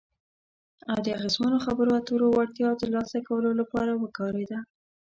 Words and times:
او 0.91 0.97
د 1.05 1.07
اغیزمنو 1.17 1.57
خبرو 1.65 1.91
اترو 1.99 2.27
وړتیا 2.31 2.69
ترلاسه 2.81 3.17
کولو 3.27 3.51
لپاره 3.59 3.91
وکارېده. 4.03 4.59